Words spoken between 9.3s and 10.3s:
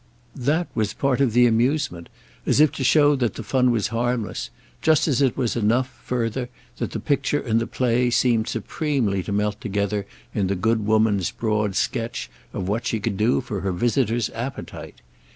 melt together